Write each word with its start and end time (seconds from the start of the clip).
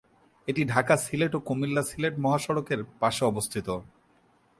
এটি 0.47 0.61
ঢাকা-সিলেট 0.65 1.31
ও 1.35 1.39
কুমিল্লা 1.39 1.83
সিলেট 1.83 2.15
মহাসড়কের 2.19 2.81
পাশে 2.99 3.23
অবস্থিত। 3.25 3.67